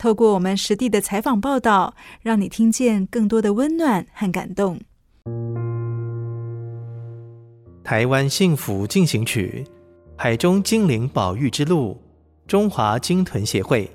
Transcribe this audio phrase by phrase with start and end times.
[0.00, 4.80] 透过我们实地的采访报道，让你听见更多的温暖和感动。
[7.84, 9.62] 台湾幸福进行曲，
[10.16, 12.00] 海中精灵保育之路，
[12.46, 13.90] 中华鲸豚协会。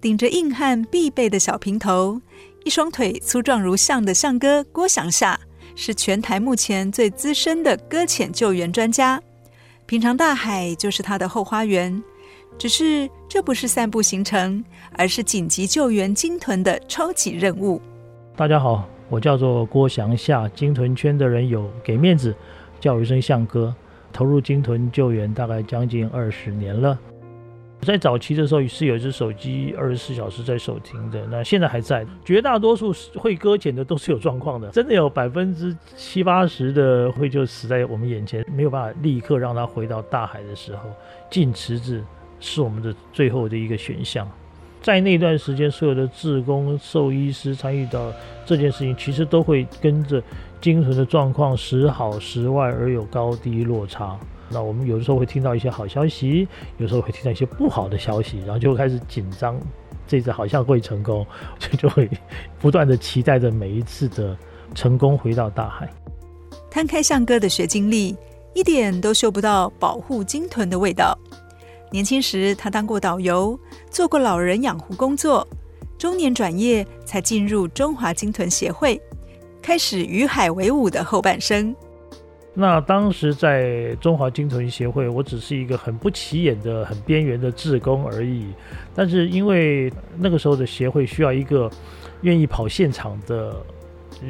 [0.00, 2.20] 顶着硬汉必备的小平头，
[2.62, 5.36] 一双腿粗壮如象的象哥郭祥夏，
[5.74, 9.20] 是全台目前最资深的搁浅救援专家。
[9.84, 12.00] 平常大海就是他的后花园。
[12.58, 14.64] 只是这不是散步行程，
[14.96, 17.80] 而是紧急救援鲸豚的超级任务。
[18.34, 22.34] 大家好，我叫做郭祥夏，鲸豚圈的人有给面子，
[22.80, 23.74] 叫一声象哥。
[24.10, 26.98] 投入鲸豚救援大概将近二十年了。
[27.82, 32.06] 在早期的时候是有一只手机二十四小时在手停的，那现在还在。
[32.24, 40.84] 绝大多数会搁浅的都是有状况的，真的有百分之七八十的会就死在我们眼前，没有办法立刻让它回到大海的时候
[41.30, 42.02] 进池子。
[42.40, 44.28] 是我们的最后的一个选项，
[44.82, 48.12] 在那段时间，所有的志工、兽医师参与到
[48.44, 50.22] 这件事情，其实都会跟着
[50.60, 54.18] 鲸豚的状况时好时坏而有高低落差。
[54.48, 56.46] 那我们有的时候会听到一些好消息，
[56.78, 59.58] 有时候会听到一些不好的消息，然后就开始紧张。
[60.06, 61.26] 这次好像会成功，
[61.58, 62.08] 就就会
[62.60, 64.36] 不断的期待着每一次的
[64.72, 65.92] 成功回到大海。
[66.70, 68.16] 摊开向哥的学经历，
[68.54, 71.18] 一点都嗅不到保护鲸豚的味道。
[71.90, 73.58] 年轻时，他当过导游，
[73.90, 75.46] 做过老人养护工作。
[75.96, 79.00] 中年转业，才进入中华鲸豚协会，
[79.62, 81.74] 开始与海为伍的后半生。
[82.52, 88.46] 那当时在中华鲸豚协会，我只是一个很不起眼的、很边缘的志工而已。
[88.94, 91.70] 但是因为那个时候的协会需要一个
[92.22, 93.56] 愿意跑现场的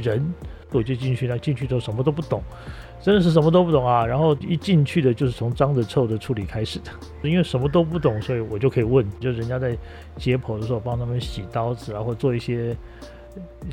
[0.02, 0.24] 人，
[0.70, 1.38] 我就进去了。
[1.38, 2.42] 进去之后什么都不懂。
[3.02, 4.04] 真的是什么都不懂啊！
[4.04, 6.90] 然后一进去的就是从脏的、臭的处理开始的，
[7.22, 9.76] 因为什么都不懂，所以我就可以问，就人家在
[10.16, 12.76] 解剖的时候帮他们洗刀子啊，或做一些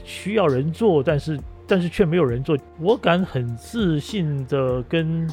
[0.04, 2.56] 需要人做，但是但是却没有人做。
[2.80, 5.28] 我敢很自信的跟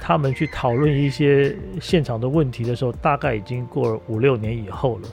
[0.00, 5.08] 他们去讨论一些现场的问题的时候，大概已经过了五六年以后了。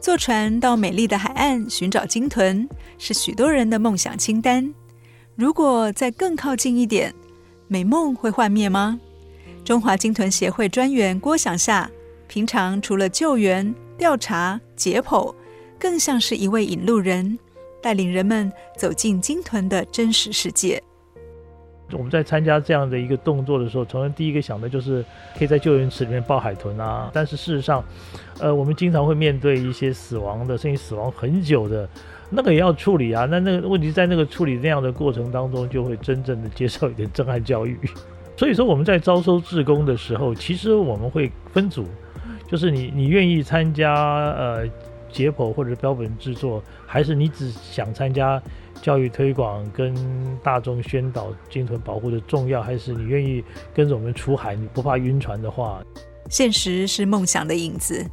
[0.00, 2.66] 坐船到美丽的海岸寻找鲸豚，
[2.96, 4.72] 是许多人的梦想清单。
[5.40, 7.14] 如果再更靠近一点，
[7.66, 9.00] 美梦会幻灭吗？
[9.64, 11.90] 中华鲸豚协会专员郭想夏，
[12.28, 15.34] 平常除了救援、调查、解剖，
[15.78, 17.38] 更像是一位引路人，
[17.80, 20.82] 带领人们走进鲸豚的真实世界。
[21.92, 25.02] 我们在参加这样的一个动作的时候，从来第一个想的就是
[25.38, 27.10] 可以在救援池里面抱海豚啊。
[27.14, 27.82] 但是事实上，
[28.38, 31.88] 呃，我们经常会面对一些死亡的，甚至死亡很久的。
[32.30, 37.76] 那个也要处理啊，那那个问题在那个处理那样的过程当中，就会真正的接受一点震撼教育。
[38.36, 41.84] 所以说我们在招收志工的时候，其实我们会分组，
[42.48, 44.66] 就是你你愿意参加呃
[45.12, 48.40] 解剖或者标本制作，还是你只想参加
[48.80, 49.94] 教育推广跟
[50.42, 53.44] 大众宣导鲸豚保护的重要，还是你愿意
[53.74, 55.82] 跟着我们出海，你不怕晕船的话？
[56.30, 58.06] 现实是梦想的影子，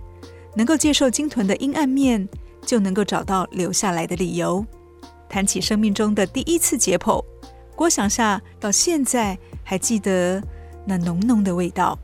[0.55, 2.27] 能够接受鲸豚的阴暗面。
[2.67, 4.63] 就能够找到留下来的理由。
[5.29, 7.23] 谈起生命中的第一次解剖，
[7.75, 10.43] 郭祥夏到现在还记得
[10.85, 11.97] 那浓浓的味道。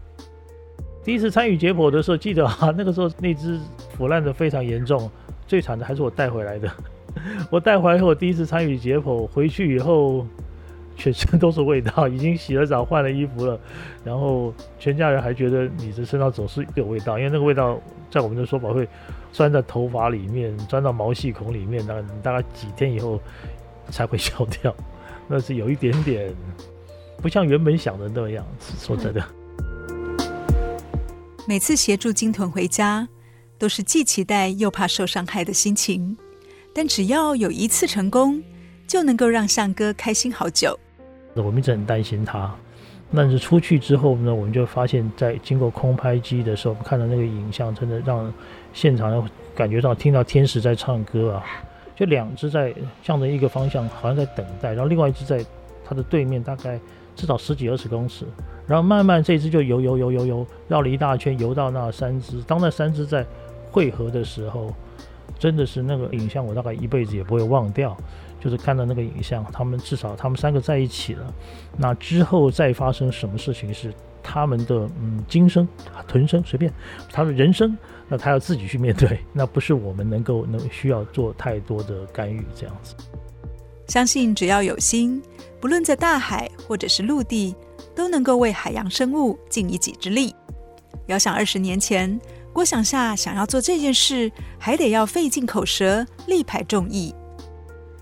[1.03, 3.59] 第一次参与解剖的时候，记得啊，那个时候那只
[3.95, 5.11] 腐烂的非常严重，
[5.45, 6.71] 最惨的还是我带回来的。
[7.51, 10.25] 我带回来以后，我第一次参与解剖，回去以后
[10.95, 13.59] 全身都是味道，已经洗了澡、换了衣服了，
[14.03, 17.79] 然后全家人还觉得你的身上总是有味道，因为那个味道
[18.09, 18.87] 在我们的说法会
[19.33, 23.19] 钻在头发里面，钻到毛细孔里面，大概大概几天以后
[23.89, 24.73] 才会消掉。
[25.27, 26.33] 那是有一点点
[27.17, 29.21] 不像原本想的那样子，说真的。
[31.45, 33.05] 每次协助金豚回家，
[33.57, 36.15] 都是既期待又怕受伤害的心情。
[36.73, 38.41] 但只要有一次成功，
[38.87, 40.79] 就能够让向哥开心好久。
[41.35, 42.55] 我们一直很担心他，
[43.15, 48.33] 但是出去之后呢，我们就发现，在经过空拍机的时候，我们看到那个影像，真的让
[48.73, 51.45] 现场感觉到听到天使在唱歌啊！
[51.95, 52.73] 就两只在
[53.03, 55.45] 向着一个方向，好像在等待，然后另外一只在
[55.85, 56.79] 它的对面，大概
[57.15, 58.25] 至少十几二十公尺，
[58.65, 62.41] 然后慢慢这只就游游游游游，绕了一大圈，游到那三只。
[62.43, 63.25] 当那三只在
[63.71, 64.73] 汇合的时候。
[65.43, 67.97] 真的是那个影像，我大概一辈子也不会忘掉。
[68.39, 71.33] 就是看到那个影像，他们至少他们三个在一起了。
[71.77, 75.67] 那之后再发生什么事情是他们的嗯今生、
[76.07, 76.71] 豚生随便
[77.11, 82.95] 他的人生，那他要自己去面对， 那不是我们能够能需要做太多的干预这样子。
[83.89, 85.21] 相信只要有心，
[85.59, 87.53] 不论在大海或者是陆地，
[87.93, 90.33] 都能够为海洋生物尽一己之力。
[91.07, 92.17] 遥想二十年前。
[92.53, 97.13] 郭想夏想要做这件事，还得要费尽口舌，力排众议。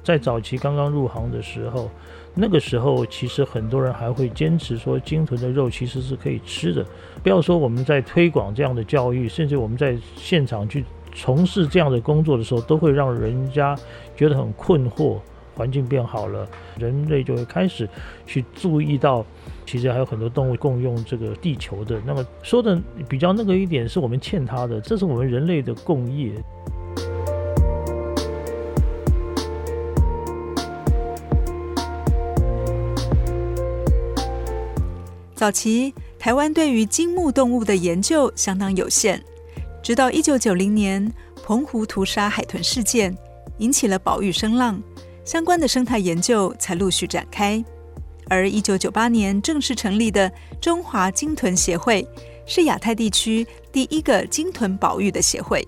[0.03, 1.89] 在早期刚刚入行的时候，
[2.35, 6.85] 那个时候其实很多人还会坚持说，鲸豚的肉其实是可以吃的。
[7.23, 10.83] 不要说我们在推广这样的教育，甚至我们在现场去
[11.15, 13.73] 从事这样的工作的时候，都会让人家
[14.17, 15.17] 觉得很困惑。
[15.53, 17.87] 环境变好了，人类就会开始
[18.25, 19.23] 去注意到，
[19.71, 21.97] 其实还有很多动物共用这个地球的。
[22.05, 22.77] 那么说的
[23.07, 26.33] 比较那个一点，是我们欠他的，这是我们人类的共业。
[35.33, 39.21] 早期台湾对于鲸目动物的研究相当有限，
[39.81, 41.09] 直到一九九零年
[41.45, 43.17] 澎湖屠杀海豚事件，
[43.59, 44.83] 引起了保育声浪。
[45.23, 47.63] 相关的生态研究才陆续展开，
[48.31, 50.31] 而一九九八年正式成立的
[50.61, 52.07] 中华鲸豚协会，
[52.45, 55.61] 是亚太地区第一个鲸豚保育的协会。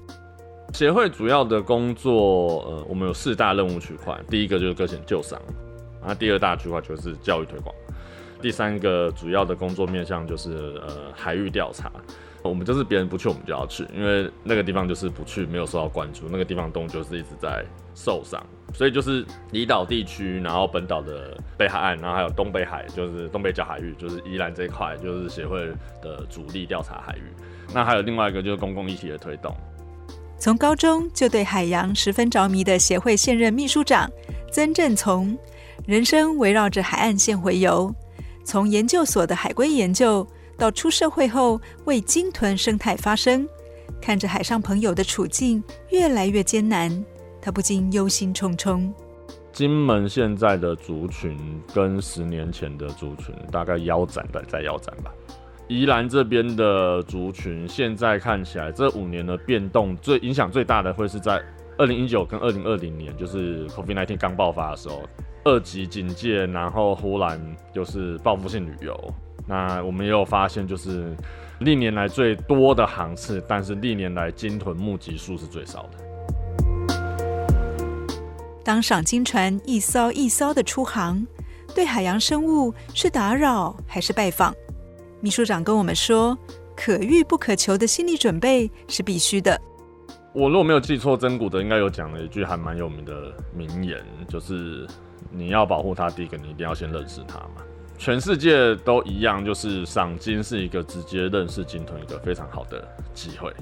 [0.74, 5.38] 协会主要的工作，呃，我们有四大任务区块，第一个就是搁浅救伤，
[6.02, 7.76] 那第二大区块就是教育推广，
[8.42, 11.92] 第三个主要的工作面向就是呃海域调查。
[12.44, 17.64] 我们就是别人不去，我们就要去，因为那个地方就是不去，没有受到关注，那个地方动物就是一直在
[17.96, 25.60] 受伤，所以就是离岛地区，然后本岛的北海岸，然后还有东北海，就是东北角海域，就是宜兰这一块，就是协会
[26.02, 27.22] 的主力调查海域。
[27.74, 29.56] 那还有另外一个就是公共议题的推动。
[30.38, 34.12] 从高中就对海洋十分着迷的协会现任秘书长
[34.52, 35.38] 曾正从，
[35.88, 37.96] 人生围绕着海岸线回游，
[38.44, 40.28] 从研究所的海龟研究。
[40.58, 43.48] 到出社会后，为鲸豚生态发声，
[44.02, 47.04] 看着海上朋友的处境越来越艰难，
[47.42, 48.92] 他不禁忧心忡忡。
[49.52, 51.38] 金门现在的族群
[51.74, 55.12] 跟十年前的族群大概腰斩的再腰斩吧。
[55.68, 61.42] 宜兰这边的族群现在看起来，这五年的变动最影响最大的会是在
[61.78, 65.04] 二零一九跟二零二零年，就是 COVID-19 刚爆发的时候，
[65.44, 67.40] 二级警戒，然后忽然
[67.74, 69.14] 就是报复性旅游。
[69.46, 71.16] 那我们也有发现，就是
[71.60, 75.98] 历年来最多的航次，但是历年来鲸豚目击数是最少的。
[78.64, 81.26] 当赏金船一艘一艘的出航，
[81.76, 84.54] 对海洋生物是打扰还是拜访？
[85.20, 86.38] 秘书长跟我们说，
[86.76, 89.60] 可遇不可求的心理准备是必须的。
[90.34, 94.88] 我如果没有记错，曾古德应该有讲了一句还蛮有名的名言，就是
[95.30, 97.62] 你要保护它，第一个你一定要先认识它嘛。
[97.98, 103.54] 全世界都一样，就是赏金是一个直接认识鲸豚一个非常好的机会。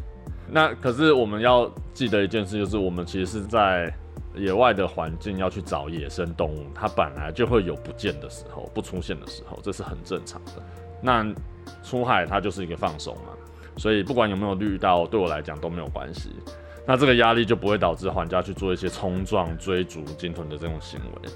[0.49, 3.93] 那可是我们要记得一件事，就是我们其实是在
[4.35, 10.53] 野外的环境要去找野生动物，它本来就会有不见的时候，不出现的时候，这是很正常的。
[11.01, 11.25] 那
[11.83, 13.33] 出海它就是一个放松嘛，
[13.77, 16.29] 所以不管有没有绿到，对我来讲都没有关系。
[16.85, 21.29] 那这个压力就不会导致玩家去做一些冲撞、追逐鲸豚的这种行为。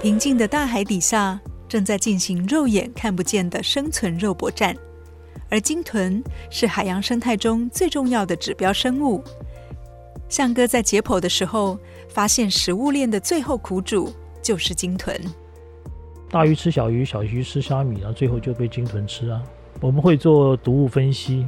[0.00, 1.38] 平静的大海底下，
[1.68, 4.74] 正在进行肉眼看不见的生存肉搏战，
[5.50, 9.22] 而鲸豚是海洋生态中最重要的指标生物。
[10.26, 11.78] 象哥在解剖的时候，
[12.08, 15.14] 发现食物链的最后苦主就是鲸豚。
[16.30, 19.42] 大鱼吃小鱼，小鱼吃虾米，然后最后就被鲸豚吃啊！
[19.82, 21.46] 我们会做毒物分析，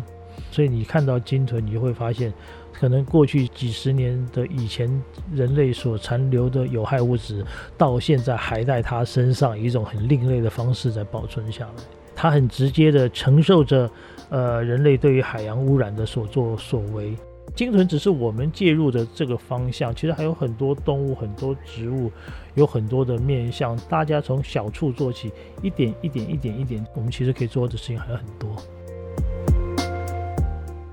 [0.51, 2.31] 所以你看到鲸豚，你就会发现，
[2.73, 4.91] 可能过去几十年的以前
[5.33, 7.45] 人类所残留的有害物质，
[7.79, 11.83] 到现在还在它身上以一种很另类的方式在保存下来。
[12.15, 13.91] 它很直接的承受着，
[14.31, 17.17] 呃，人类对于海洋污染的所作所为。
[17.55, 22.11] 鲸豚只是我们介入的这个方向，其实还有很多动物、很多植物，
[22.55, 23.77] 有很多的面向。
[23.91, 28.49] 大家从小处做起，一点一点、一点一点，我们其实可以做的事情还有很多。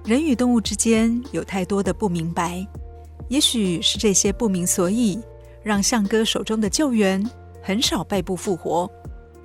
[0.10, 2.66] 人与动物之间有太多的不明白，
[3.28, 5.20] 也许是这些不明所以，
[5.62, 7.24] 让象哥手中的救援
[7.62, 8.90] 很少败部复活。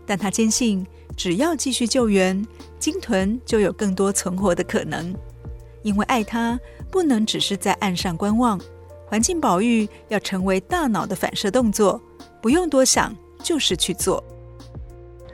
[0.07, 0.83] 但他坚信，
[1.19, 2.43] 只要继续救援，
[2.79, 5.15] 鲸豚就有更多存活的可能。
[5.83, 6.59] 因为爱它，
[6.91, 8.59] 不能只是在岸上观望，
[9.05, 12.01] 环境保育要成为大脑的反射动作，
[12.41, 14.25] 不用多想，就是去做。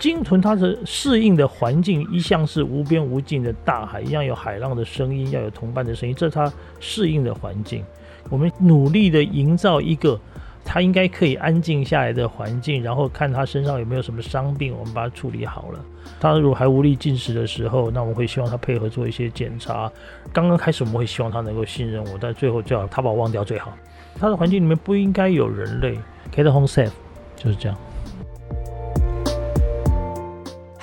[0.01, 7.85] 鲸豚它的适应的环境一向是无边无尽的大海，一样有海浪的声音，要有同伴的声音，这是它适应的环境。
[8.29, 10.19] 我们努力的营造一个。
[10.63, 15.81] 它应该可以安静下来的环境，然后看它身上有没有什么伤病，我们把它处理好了。
[16.21, 19.91] 它如果还无力进食的时候，那我们会希望它配合做一些检查。
[20.35, 23.73] 刚刚开始我们会希望它能够信任我，但最后最好它把我忘掉最好。
[24.19, 25.99] 它的环境里面不应该有人类
[26.33, 26.93] ，keep it home safe，
[27.37, 27.77] 就是这样。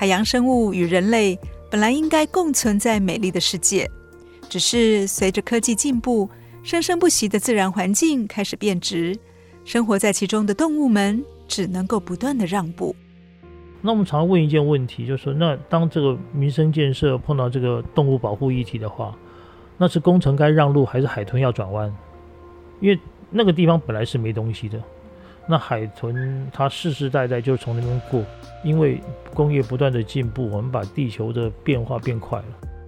[0.07, 1.37] 海洋生物与人类
[1.69, 3.91] 本来应该共存在美丽的世界，
[4.47, 6.29] 只是随着科技进步，
[6.63, 9.19] 生生不息的自然环境开始变质。
[9.65, 12.95] 生活在其中的动物们只能够不断的让步。
[13.81, 19.13] 那我们常问一件问题，就是说，那当这个民生建设碰到这个动物保护议题的话，
[19.77, 21.93] 那是工程该让路，还是海豚要转弯？
[22.79, 22.97] 因为
[23.29, 24.81] 那个地方本来是没东西的，
[25.47, 28.23] 那海豚它世世代代就从那边过。
[28.63, 28.99] 因为
[29.33, 32.45] 工业不断的进步，我们把地球的变化变快了，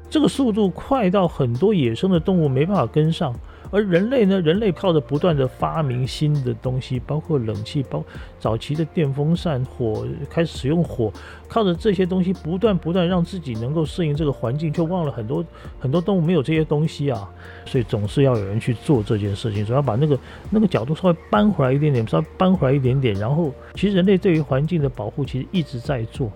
[0.09, 3.33] 这个速度快到很多野生的动物没办法跟上。
[3.71, 4.41] 而人类呢？
[4.41, 8.05] 人类靠着不断的发明新的东西，包括冷气，包括
[8.39, 11.11] 早期的电风扇，火开始使用火，
[11.47, 15.45] 靠着这些东西不断不断让自己能够适应这个环境，却忘了很多
[15.79, 17.29] 很多动物没有这些东西啊，
[17.65, 23.13] 所以总是要有人去做这件事情，总要把那个那个角度稍微搬回来一点点，稍微搬回来一点点。
[23.15, 26.31] 然后，其实人类对于环境的保护其实一直在做，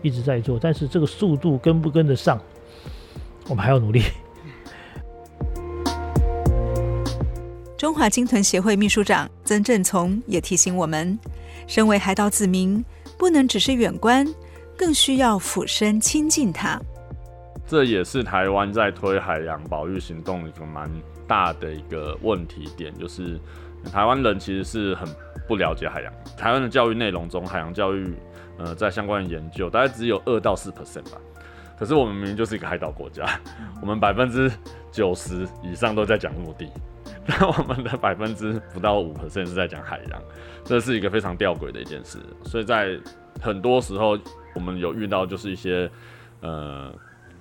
[0.00, 2.40] 一直在做，但是这个速度跟不跟得上，
[3.48, 4.02] 我们还要努力。
[7.80, 11.18] 中华鲸豚协会秘书长曾正从也提醒我们：
[11.66, 12.84] 身为海岛子民，
[13.16, 14.26] 不能只是远观，
[14.76, 16.78] 更需要俯身亲近它。
[17.66, 20.90] 这也是台湾在推海洋保育行动一个蛮
[21.26, 23.40] 大的一个问题点，就是
[23.90, 25.08] 台湾人其实是很
[25.48, 26.12] 不了解海洋。
[26.36, 28.14] 台湾的教育内容中，海洋教育
[28.58, 31.16] 呃，在相关的研究大概只有二到四 percent 吧。
[31.78, 33.40] 可是我们明明就是一个海岛国家，
[33.80, 34.52] 我们百分之
[34.92, 36.68] 九十以上都在讲陆地。
[37.26, 40.22] 那我们的百分之不到五 percent 是在讲海洋，
[40.64, 42.18] 这是一个非常吊诡的一件事。
[42.44, 42.98] 所以在
[43.40, 44.18] 很多时候，
[44.54, 45.88] 我们有遇到就是一些
[46.40, 46.92] 呃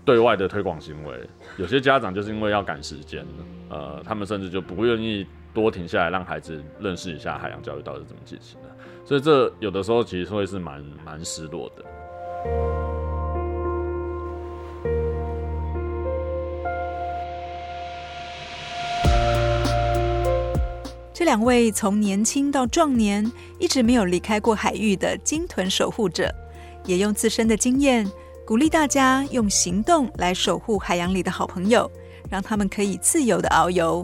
[0.05, 3.25] 对外的推广行为，有些家长就是因为要赶时间，
[3.69, 8.69] 呃，他们甚至就不愿意多停下来让孩子认识一下海洋教育到底是怎么进行的。
[9.05, 12.78] 所以这有的时候其实会是蛮蛮失落的。
[21.19, 26.33] 这两位从年轻到壮年一直没有离开过海域的鲸豚守护者，
[26.85, 28.09] 也用自身的经验
[28.45, 31.91] 鼓励大家用行动来守护海洋里的好朋友，
[32.29, 34.01] 让他们可以自由的遨游。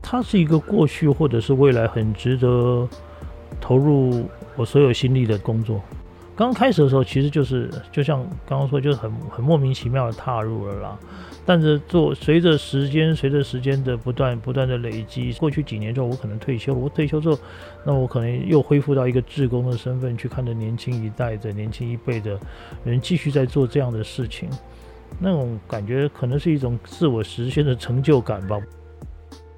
[0.00, 2.88] 它是一个过去或者是未来很值得
[3.60, 5.80] 投入我所有心力的工作。
[6.36, 10.98] 刚开始的时候，其实就是就像刚刚说，就是很很莫名其妙的踏入了啦。
[11.46, 16.78] 但是做随着时间，随着时间的不断不断的累积，过去几年之后，我可能退休了。
[16.78, 17.38] 我退休之后，
[17.84, 22.38] 那我可能又恢复到一个志工的身份，去看着年轻一代的年轻一辈的
[22.84, 24.50] 人继续在做这样的事情，
[25.20, 28.58] 那种感觉可能是一种自我实现的成就感吧。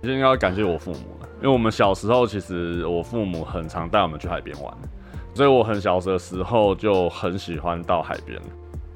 [0.02, 4.73] 应该要感谢我父母了，因为我们小时候其实我父母很常带我们去海边玩。
[5.38, 8.42] 所以我很小的时候就很喜欢到海边。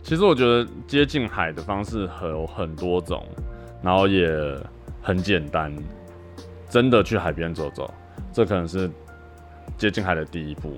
[0.02, 3.24] 其实我觉得接近海的方式有很多种，
[3.80, 4.28] 然后也
[5.00, 5.72] 很简单。
[6.68, 7.88] 真的去海边走走，
[8.32, 8.90] 这可能是
[9.78, 10.74] 接近海的第一步。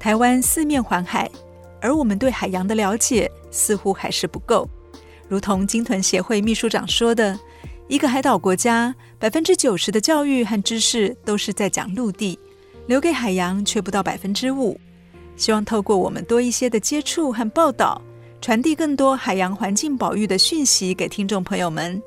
[0.00, 1.30] 台湾四面环海，
[1.80, 4.68] 而我们对海洋的了解似乎还是不够。
[5.28, 7.38] 如同鲸豚协会秘书长说的。
[7.88, 12.38] 一个海岛国家，百分之九十的教育和知识都是在讲陆地，
[12.86, 14.78] 留给海洋却不到百分之五。
[15.36, 18.00] 希望透过我们多一些的接触和报道，
[18.42, 22.00] 传递更多海洋环境保育的讯息给听众朋友们。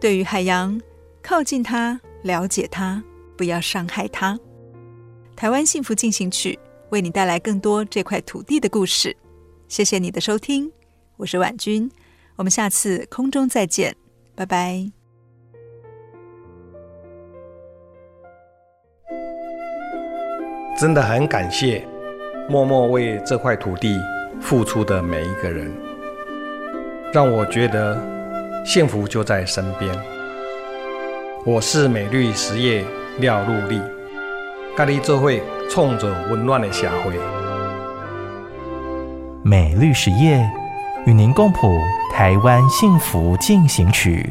[0.00, 0.80] 对于海洋，
[1.20, 3.02] 靠近它，了解它，
[3.36, 4.38] 不要伤害它。
[5.34, 6.56] 台湾幸福进行曲
[6.90, 9.16] 为你带来更多这块土地的故事。
[9.66, 10.70] 谢谢你的收听，
[11.16, 11.90] 我是婉君，
[12.36, 13.96] 我们下次空中再见，
[14.36, 14.97] 拜拜。
[20.78, 21.84] 真的很感谢
[22.48, 24.00] 默默为这块土地
[24.40, 25.72] 付出的每一个人，
[27.12, 28.00] 让我觉得
[28.64, 29.92] 幸福就在身边。
[31.44, 32.84] 我是美绿实业
[33.18, 33.82] 廖禄立，
[34.76, 37.12] 咖喱这会冲着温暖的社会。
[39.42, 40.48] 美绿实业
[41.06, 41.76] 与您共谱
[42.14, 44.30] 台湾幸福进行曲。